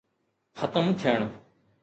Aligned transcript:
ختم 0.61 0.85
ٿيڻ. 1.03 1.29